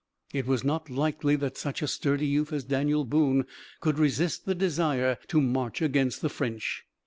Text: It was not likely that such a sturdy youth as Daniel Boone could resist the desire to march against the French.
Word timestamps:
It 0.33 0.47
was 0.47 0.63
not 0.63 0.89
likely 0.89 1.35
that 1.35 1.57
such 1.59 1.83
a 1.83 1.87
sturdy 1.87 2.25
youth 2.25 2.51
as 2.51 2.63
Daniel 2.63 3.05
Boone 3.05 3.45
could 3.81 3.99
resist 3.99 4.47
the 4.47 4.55
desire 4.55 5.19
to 5.27 5.39
march 5.39 5.79
against 5.79 6.23
the 6.23 6.29
French. 6.29 6.85